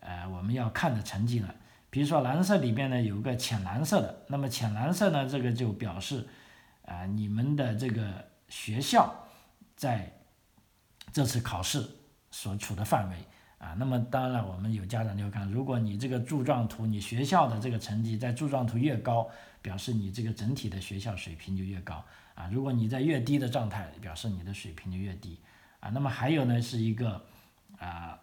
[0.00, 1.54] 呃我们要看的成绩了，
[1.90, 6.26] 比如说蓝色里边呢有个浅蓝色的，那么浅蓝色呢这个就表示
[6.86, 9.14] 啊你们的这个学校。
[9.74, 10.12] 在
[11.12, 11.84] 这次考试
[12.30, 13.16] 所处的范围
[13.58, 19.28] 啊，那么当然了我们有家长就看，如果你这个柱状图，你学校的这个成绩在柱状图越高，
[19.60, 22.04] 表示你这个整体的学校水平就越高
[22.36, 22.48] 啊。
[22.52, 25.40] 如果你在越低的状态，表示你的水平就越低
[25.82, 25.90] 啊。
[25.90, 27.20] 那么还有呢，是一个
[27.78, 28.18] 啊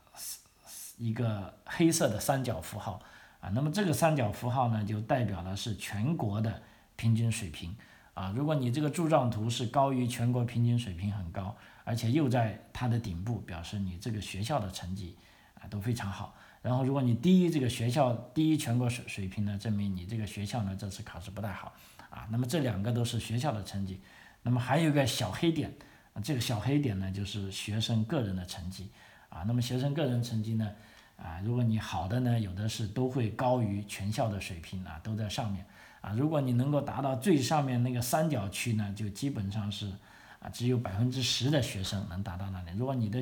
[0.98, 3.00] 一个黑色的三角符号
[3.40, 6.62] 啊，那么这个三角符号呢，就代表的是全国的
[6.96, 7.76] 平均水平。
[8.16, 15.16] 啊，如果你这个柱状图是高于全国平均水平很高，而且又在它的顶部，表示你这个学校的成绩
[15.54, 16.36] 啊都非常好。
[16.62, 21.74] 然后如果你低于这个学校低于全国水水平呢，证明你这个学校呢这次考试不太好
[22.10, 22.28] 啊。
[22.30, 24.02] 那么这两个都是学校的成绩，
[24.42, 25.74] 那么还有一个小黑点，
[26.24, 28.90] 这个小黑点呢就是学生个人的成绩
[29.30, 29.44] 啊。
[29.48, 30.72] 那么学生个人成绩呢
[31.18, 35.66] 啊，如果你好的呢，有的是都会高于全校的水平啊，都在上面。
[36.02, 39.92] 啊，如果你能够达到最上面那个三角区呢，就基本上是
[40.40, 42.72] 啊，只有百分之十的学生能达到那里。
[42.78, 43.22] 如果你的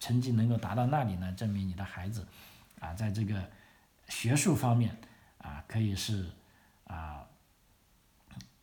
[0.00, 2.26] 成绩能够达到那里呢，证明你的孩子
[2.80, 3.40] 啊，在这个
[4.08, 4.96] 学术方面
[5.38, 6.28] 啊，可以是
[6.88, 7.24] 啊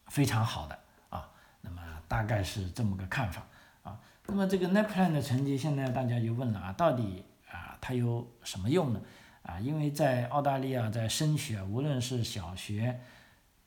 [0.08, 0.78] 非常好的
[1.10, 1.30] 啊。
[1.62, 3.48] 那么大概是这么个看法。
[4.28, 9.02] 那么这个 NAPLAN 的成绩，现在大家就问了啊，到底啊它有什么用呢？
[9.44, 13.00] 啊，因为在澳大利亚在升学，无论是小学。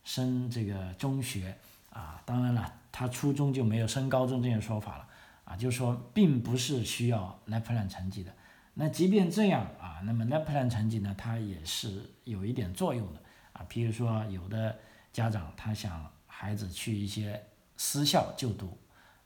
[0.02, 1.54] 升这个中学
[1.90, 5.06] 啊，当然了，他初中就没有升高中这些说法了
[5.44, 8.32] 啊，就是说并不是需要 NAPLAN 成绩的。
[8.72, 13.20] 那即便这样啊，那么 NAPLAN 成绩呢，它也是有一点作用的
[13.52, 13.66] 啊。
[13.68, 14.74] 譬如说，有的
[15.12, 17.40] 家长他想孩子去一些
[17.76, 18.76] 私校就读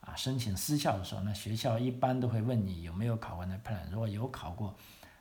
[0.06, 4.76] 啊，申请私校的时候，那学校一般都会问你有没有考过 NAPLAN，如果有考过，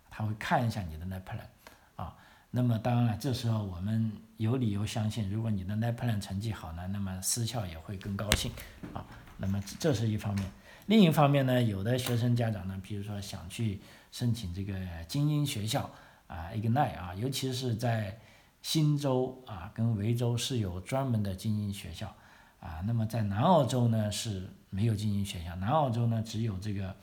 [0.10, 1.48] 他会看一下你的 NAPLAN
[1.96, 2.16] 啊。
[2.52, 8.52] 那么当然了，这时候我们有理由相信，如果你的 NAPLAN 成绩好呢，那么私校也会更高兴
[8.94, 9.06] 啊。
[9.38, 10.52] 那么这是一方面，
[10.86, 14.76] 另一方面呢，有的学生家长呢，比如说想去申请这个
[15.08, 15.90] 精英学校
[16.28, 18.20] 啊，Ignite 啊，尤其是在
[18.62, 22.16] 新州啊跟维州是有专门的精英学校
[22.60, 22.84] 啊。
[22.86, 26.96] 那么在南澳洲呢是没有精英学校，南澳洲呢只有这个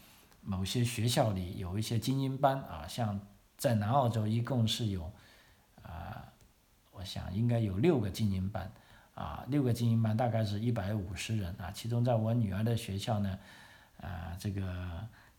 [0.42, 3.20] 某些学校里有一些精英班啊，像
[3.56, 5.12] 在南澳洲一共是有。
[5.83, 6.22] 啊，
[6.92, 8.70] 我想应该有六个精英班，
[9.14, 11.70] 啊，六个精英班大概是一百五十人啊。
[11.72, 13.38] 其中在我女儿的学校呢，
[14.00, 14.62] 啊这个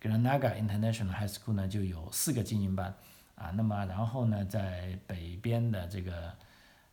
[0.02, 2.94] Granada International High School 呢就有四个精英班，
[3.36, 6.34] 啊，那么然后呢在北边的这个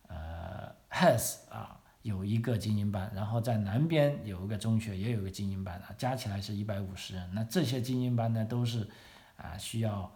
[0.07, 7.31] 呃 Has 啊有一个精英班，然后在南边有一个中学也有一个精英班啊，加起来是一百五十人。
[7.35, 8.89] 那这些精英班呢都是
[9.37, 10.11] 啊需要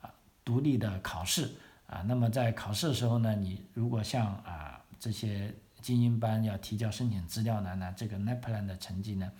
[0.00, 0.12] 啊
[0.44, 1.54] 独立的考试
[1.86, 9.30] 啊，那么在考试的时候呢，你如果像啊这些精英班要提交申请资料呢，那这个 NAPLAN 的成绩呢，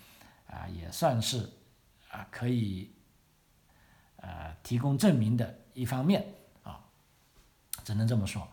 [0.47, 1.51] 啊也算是
[2.12, 2.92] 啊可以
[4.19, 6.25] 呃提供证明的一方面
[6.62, 6.79] 啊，
[7.83, 8.47] 只能这么说。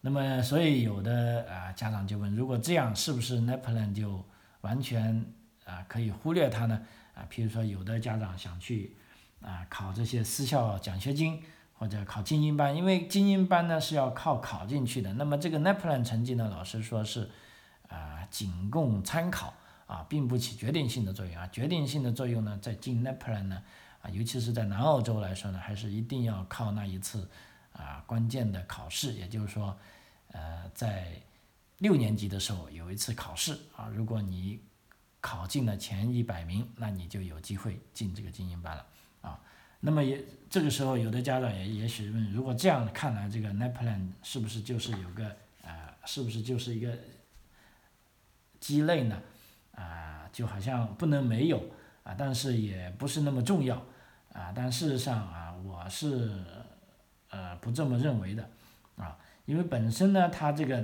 [0.00, 4.24] 那么所以有的啊家长就问，如果这样是不是 NAPLAN 就
[4.60, 5.24] 完全
[5.64, 6.80] 啊可以忽略它呢？
[7.14, 8.96] 啊，譬如说有的家长想去
[9.40, 11.42] 啊考这些私校奖学金。
[11.78, 15.12] 或者考精英班，因为精英班呢是要靠考进去的。
[15.12, 17.28] 那么这个 NAPLAN 成绩呢，老师说是
[17.86, 19.52] 啊仅供参考
[19.86, 21.46] 啊，并不起决定性的作用啊。
[21.48, 23.62] 决定性的作用呢，在进 NAPLAN 呢
[24.00, 27.28] 啊，尤其是在南澳洲来说呢，还是一定要靠那一次
[27.76, 29.12] 啊关键的考试。
[29.12, 29.78] 也就是说，
[30.32, 31.12] 呃，在
[31.78, 34.60] 六年级的时候有一次考试啊，如果你
[35.20, 38.86] 考进了前一百名，那你就有机会进这个精英班了
[39.20, 39.40] 啊。
[39.80, 45.28] 那么也这个时候，有的家长也也许问：如果这样看来，这个 NAPLAN 是不是就是有个
[45.62, 46.96] 啊，是不是就是一个
[48.58, 49.22] 鸡肋呢？
[49.72, 51.62] 啊，就好像不能没有
[52.02, 53.76] 啊，但是也不是那么重要
[54.32, 54.50] 啊。
[54.54, 56.42] 但事实上啊，我是
[57.36, 58.48] 呃不这么认为的
[58.96, 60.82] 啊，因为本身呢，它这个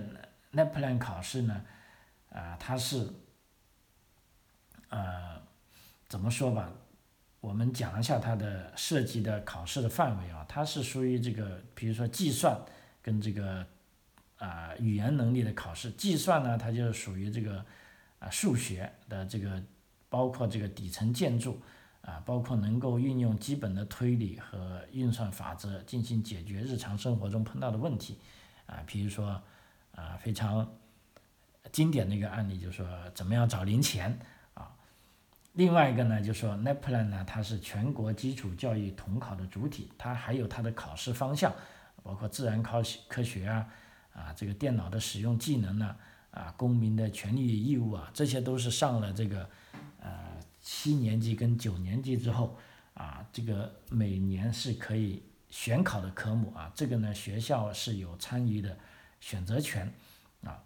[0.53, 1.65] NAPLAN 考试呢，
[2.31, 3.09] 啊，它是
[4.91, 5.41] 呃
[6.09, 6.71] 怎么说吧？
[7.41, 12.61] 我们讲一下它的涉及的考试的范围啊，它是属于这个，比如说计算
[13.01, 13.67] 跟这个
[14.37, 15.91] 啊语言能力的考试。
[15.93, 17.65] 计算呢，它就属于这个
[18.19, 19.63] 啊数学的这个，
[20.11, 21.61] 包括这个底层建筑
[22.03, 28.19] 啊，包括能够运用基本的推理和运算法则进行解决日常生活中碰到的问题
[28.67, 29.41] 啊，比如说
[29.95, 30.69] 啊非常
[31.71, 34.19] 经典的一个案例，就是说怎么样找零钱。
[34.55, 34.69] 啊
[35.55, 41.53] 另外一个呢，就是说 NAPLAN 呢，它是全国基础教育统考的主体，它还有它的考试方向，
[42.03, 43.69] 包括自然考科学啊，
[44.15, 45.95] 啊，这个电脑的使用技能呢，
[46.31, 49.47] 啊，公民的权利义务啊，这些都是上了这个
[50.01, 50.32] 呃
[50.63, 52.57] 七年级跟九年级之后
[52.95, 58.79] 啊，这个每年是可以选考的科目啊，这个呢学校是有参与的
[59.21, 59.93] 选择权
[60.43, 60.63] 啊。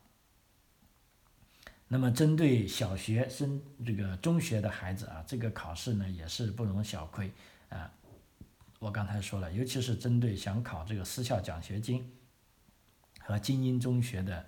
[1.88, 7.32] 那么，针对小学生、这个中学的孩子啊，这个考试呢也是不容小窥
[7.68, 7.90] 啊。
[8.78, 12.12] 我刚才说了，尤其是针对想考这个私校奖学金
[13.20, 14.44] 和精英中学的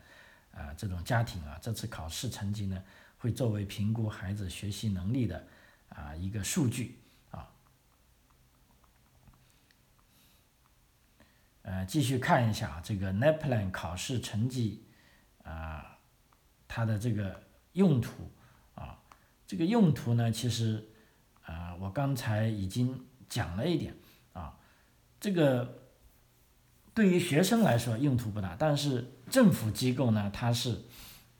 [0.52, 2.82] 啊这种家庭啊，这次考试成绩呢
[3.18, 5.46] 会作为评估孩子学习能力的
[5.90, 6.98] 啊一个数据
[7.30, 7.48] 啊。
[11.62, 14.86] 呃，继续看一下这个 NAPLAN 考试成绩
[15.44, 15.84] 啊。
[16.70, 18.30] 它的这个用途
[18.74, 19.00] 啊，
[19.46, 20.86] 这个用途呢，其实
[21.42, 23.96] 啊，我刚才已经讲了一点
[24.34, 24.58] 啊，
[25.18, 25.88] 这个
[26.92, 30.84] 对于学生来说用途不大，但是政府机构呢，它是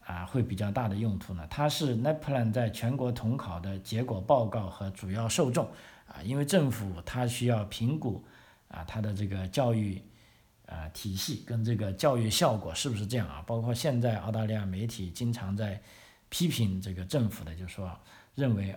[0.08, 1.46] 啊会比较大的用途呢。
[1.48, 5.64] 它是 NAPLAN 在全国统考的结果报告和主要受众
[6.08, 8.24] 啊，因为政府它需要评估
[8.66, 10.02] 啊它的这个教育。
[10.70, 13.42] 啊，体系跟这个教育效果是不是这样啊？
[13.46, 15.80] 包括现在澳大利亚媒体经常在
[16.28, 17.90] 批评这个政府的，就是说
[18.34, 18.76] 认为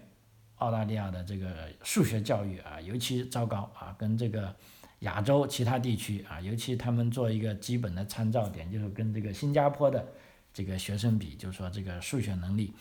[0.60, 4.56] 澳大利亚的这个数学教育啊尤其糟糕啊，跟这个
[5.00, 10.08] 亚洲其他地区啊，尤其他们做一个基本的参照点，就是跟这个新加坡的
[10.54, 12.74] 这个学生比，就是说这个数学能力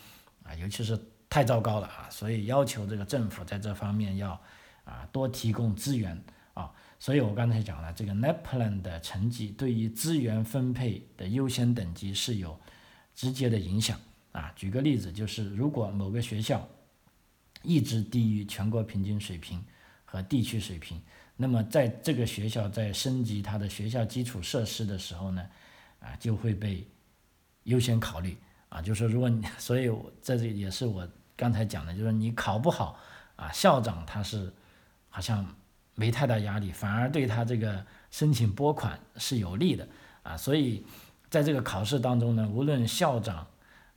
[0.43, 4.41] 啊，尤其是太糟糕了啊，所以要求这个政府在这方面要
[4.83, 6.21] 啊多提供资源
[6.53, 6.71] 啊。
[6.99, 12.59] 所以我刚才讲了，这个 NAPLAN 的成绩对于资源分配的优先等级是有
[13.15, 13.99] 直接的影响
[14.31, 14.51] 啊。
[14.55, 16.67] 举个例子，就是如果某个学校
[17.63, 19.63] 一直低于全国平均水平
[20.05, 21.01] 和地区水平，
[21.37, 25.49] 那么在这个学校在升级它的学校基础设施的时候呢，
[25.99, 26.85] 啊就会被
[27.63, 28.37] 优先考虑
[28.69, 28.81] 啊。
[28.81, 29.91] 就是，如果你， 所以
[30.21, 32.97] 在这也是我刚才讲的，就是你考不好
[33.35, 34.53] 啊，校长他是
[35.09, 35.45] 好像。
[35.93, 39.85] 没太大压力，反而对他这个申请拨款是有利的
[40.23, 40.83] 啊，所以
[41.29, 43.45] 在这个考试当中呢，无论校长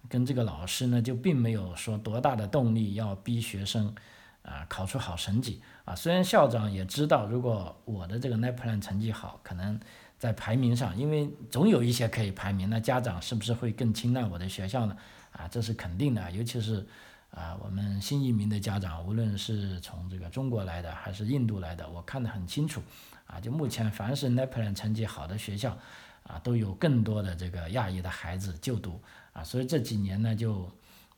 [0.09, 3.95] 跟这个老师呢，就并没有说多大的动力要逼学生
[4.43, 5.95] 啊考出好成绩啊。
[5.95, 9.79] 虽然校长也知道，如果我的这个 NAPLAN 成绩好，可能
[10.25, 14.97] 在排名上，因为总有一些可以排名，那家长是不是会更青睐我的学校呢？
[15.33, 16.87] 啊，这是肯定的，尤其是
[17.31, 22.83] 啊，我们新移民的家长，无论是从这个中国来的还是印度来的，我看得很清楚，
[23.27, 25.77] 啊，就目前凡是 NAPLAN 成绩好的学校，
[26.23, 28.99] 啊，都有更多的这个亚裔的孩子就读，
[29.35, 30.73] 啊，所以这几年呢，就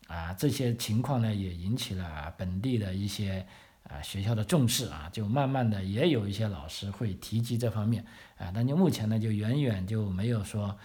[0.08, 3.46] 啊这些情况呢，也引起了本地的一些
[3.88, 8.04] 啊学校的重视啊，就慢慢的也有一些老师会提及这方面，
[8.38, 10.76] 啊，但就目前呢，就远远就没有说。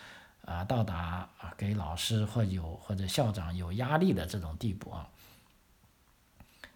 [0.44, 5.08] 啊，到达啊给老师或有或者校长有压力的这种地步啊。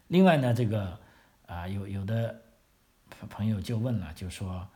[0.08, 1.00] 另外呢，这个
[1.48, 2.42] 啊有有的
[3.28, 4.70] 朋友就问了，就说，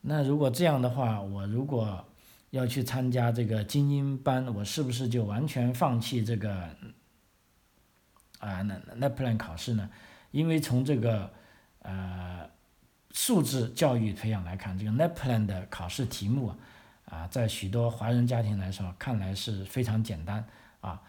[0.00, 2.04] 那如果这样的话，我如果
[2.50, 6.52] 要去参加这个精英班，我是不是就完全放弃这个
[8.40, 9.88] 啊那那 plan 考试呢？
[10.32, 11.30] 因为从这个
[11.82, 12.50] 呃
[13.12, 16.48] 素质教育培养来看，这个 NAPLAN 的考试题目
[17.04, 17.28] 啊。
[17.30, 20.44] 在许多华人家庭来说，看来是非常简单
[20.80, 21.00] 啊，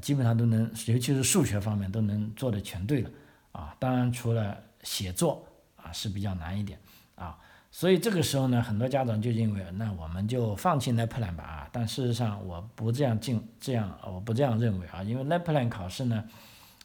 [0.00, 3.10] 基本上都能，尤其是数学方面都能做的全对了
[3.52, 3.76] 啊。
[3.78, 5.46] 当然，除了写作
[5.76, 6.78] 啊是比较难一点
[7.14, 7.38] 啊。
[7.70, 11.68] 所以这个时候呢，很多家长就认为，那我们就放弃 NAPLAN 吧啊。
[11.70, 16.24] 但事实上，我不这样进，这样我不这样认为啊，因为 NAPLAN 考试呢，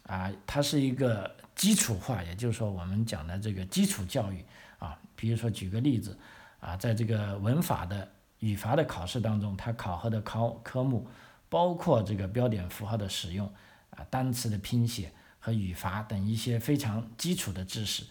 [0.04, 4.44] 啊，它是一个基础化，也就是说我们讲的这个基础教育
[4.80, 4.98] 啊。
[5.16, 6.18] 比如说举个例子
[6.60, 11.08] 啊，在这个文法的语法的考试当中，它考核的考科目
[11.50, 13.46] 包括这个标点符号的使用
[13.92, 18.04] 啊，单词的拼写和语法等一些非常基础的知识，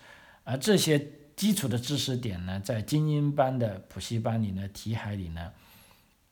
[0.45, 5.51] 而这些基础的知识点呢，在精英班的补习班里呢，题海里呢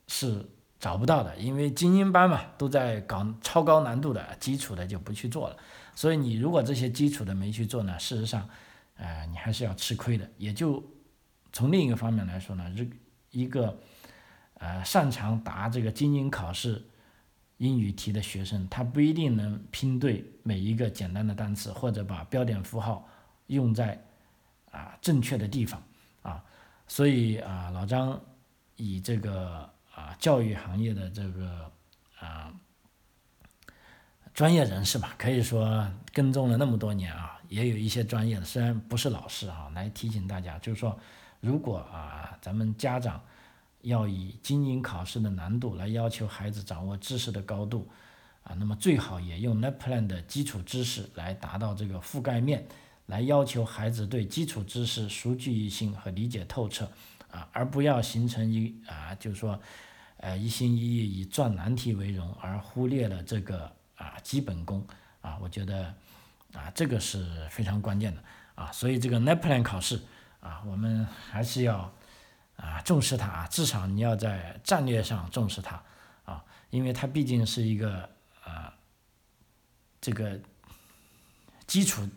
[0.07, 0.45] 是
[0.79, 5.57] 找不到的，因为精英班嘛都在搞超高难度的，基础的就不去做了。
[5.99, 8.49] 所以你如果这些基础的没去做呢，事实上，
[8.95, 10.31] 呃，你还是要吃亏的。
[10.37, 10.81] 也就
[11.53, 12.87] 从另一个方面来说呢，这。
[13.31, 13.79] 一个，
[14.55, 16.83] 呃，擅长答这个精英考试
[17.59, 23.07] 英语题的学生，他不一定能拼对每一个简单的单词，或者把标点符号
[23.49, 24.03] 用在
[24.71, 25.83] 啊正确的地方
[26.23, 26.43] 啊。
[26.87, 28.19] 所以啊，老张
[28.77, 31.71] 以这个啊教育行业的这个
[32.19, 32.51] 啊
[34.39, 40.97] 专业人士吧，可以说跟踪了那么多年啊，也有一些专业的，虽然不是老师啊，来提醒大家，就是说。
[41.41, 43.21] 如果啊，咱们家长
[43.83, 47.89] 要以经营考试的难度来要求孩子掌握知识的高度
[48.45, 52.65] 啊，那么最好也用 NAPLAN 的基础知识来达到这个覆盖面，
[53.07, 56.89] 来要求孩子对基础知识熟记于心和理解透彻
[57.33, 59.61] 啊，而不要形成一啊，就是说，
[60.19, 64.87] 呃，一心一意以赚难题为荣，而忽略了这个啊基本功
[65.21, 65.95] 啊，我觉得
[66.55, 68.23] 啊这个是非常关键的
[68.55, 70.01] 啊，所以这个 NAPLAN 考试。
[70.41, 71.93] 啊，我们还是要
[72.57, 75.83] 啊重视它啊，至少你要在战略上重视它
[76.25, 78.09] 啊，因为它毕竟是一个
[78.45, 78.73] 啊
[80.01, 80.39] 这个
[81.67, 82.09] 基础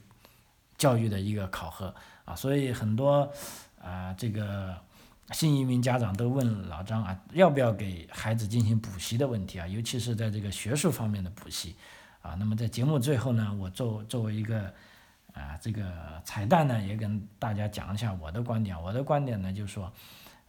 [0.77, 3.33] 教育的一个考核啊，所以很多
[3.81, 4.79] 啊这个
[5.31, 11.75] 新移民家长都问老张啊，要不要给孩子进行补习的问题啊，尤其是在这个学术方面的补习
[12.21, 12.35] 啊。
[12.39, 14.73] 那么在节目最后呢，我作作为一个。
[15.33, 18.77] 啊，这个彩蛋呢，也跟大家讲一下我的观点。
[18.83, 19.89] 我的观点呢，就是说，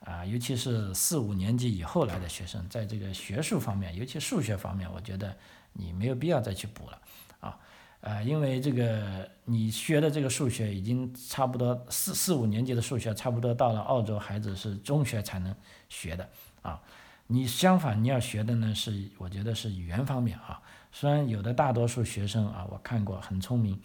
[0.04, 5.36] 啊，尤其是四五年级以后来的学生，在这个学术方面，尤其数学方面，我觉得
[5.72, 7.00] 你没有必要再去补了，
[7.38, 7.56] 啊，
[8.02, 15.54] 呃，因为这个你学的这个数学已经差不多四四五年级的数学，差不多到了澳洲孩子是中学才能
[15.88, 16.28] 学的，
[16.62, 16.82] 啊，
[17.28, 23.80] 你相反你要学的呢是，我觉得是语言方面啊，虽然有的大多数学生啊，我看过很聪明。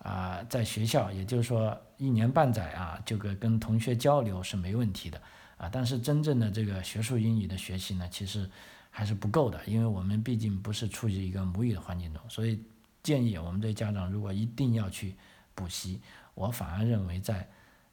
[0.00, 5.20] 啊，在学校，也就是说一年半载啊，这个跟同学交流是没问题的
[5.56, 5.68] 啊。
[5.70, 8.48] 但是真正的这个学术英语的学习呢，其实
[8.90, 12.62] 还是不够的，因为我们毕竟不是处于一个母语的环境中，所以
[13.02, 15.16] 建议我们这家长如果一定要去
[15.54, 16.00] 补习，
[16.34, 17.48] 我反而认为在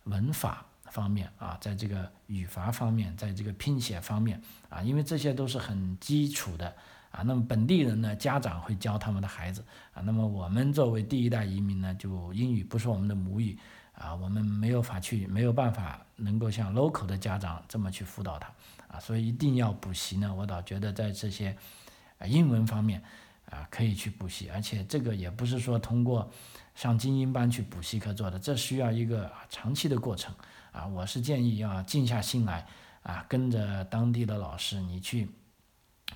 [0.06, 6.76] 文法方面啊，在这个语法方面，在这个拼写方面啊，因为这些都是很基础的。
[7.12, 10.02] 啊，那么本地人呢，家长会教他们的孩子啊。
[10.02, 13.58] 那么我们作为第一代移民呢，就英语不是我们的母语
[13.94, 18.52] 啊，我们没有法去，没有办法能够像 local 的家长这么去辅导他
[18.90, 19.00] 啊。
[19.00, 21.56] 所以一定要补习呢，我倒觉得在这些
[22.26, 23.02] 英文方面
[23.50, 26.32] 啊可以去补习，而且这个也不是说通过
[26.76, 30.34] 上精英班去补习课做的，这需要一个长期的过程
[30.72, 30.86] 啊。
[30.86, 32.68] 我是建议要静下心来
[33.04, 35.30] 啊，跟着当地的老师你去。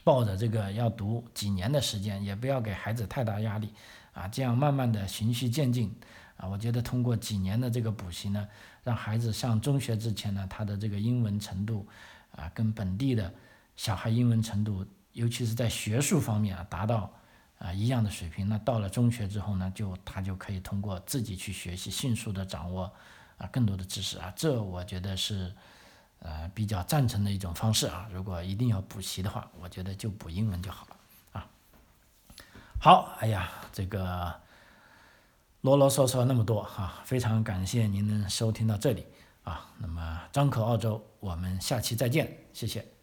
[0.03, 3.73] 抱着这个要读几年的时间，也不要给孩子太大压力，
[4.13, 5.93] 啊，这样慢慢的循序渐进，
[6.37, 8.47] 啊，我觉得通过几年的这个补习呢，
[8.83, 11.87] 让孩子上中学之前呢，他的这个英文程度，
[12.35, 13.33] 啊，跟本地的
[13.75, 17.11] 小孩英文程度，尤其是在学术方面啊，达到
[17.57, 22.93] 啊一样的水平，那到了中学之后呢，就他就可以通过自己去学习，迅速的掌握
[23.37, 25.53] 啊更多的知识啊，这我觉得是
[26.19, 28.07] 呃比较赞成的一种方式啊。
[28.13, 30.95] 如果一定要补习的话，我觉得就补英文就好了
[31.33, 31.47] 啊。
[32.79, 34.39] 好，哎呀，这个
[35.61, 39.05] 啰啰嗦嗦那么多哈，非常感谢您能收听到这里
[39.43, 39.69] 啊。
[39.79, 42.98] 那么张口澳洲，我们下期再见，谢谢。